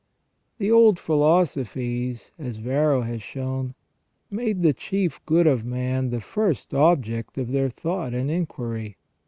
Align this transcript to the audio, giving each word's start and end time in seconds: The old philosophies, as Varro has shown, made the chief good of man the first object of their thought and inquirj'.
The 0.57 0.71
old 0.71 0.97
philosophies, 0.97 2.31
as 2.39 2.57
Varro 2.57 3.01
has 3.03 3.21
shown, 3.21 3.75
made 4.31 4.63
the 4.63 4.73
chief 4.73 5.23
good 5.27 5.45
of 5.45 5.63
man 5.63 6.09
the 6.09 6.21
first 6.21 6.73
object 6.73 7.37
of 7.37 7.51
their 7.51 7.69
thought 7.69 8.11
and 8.11 8.27
inquirj'. 8.31 8.95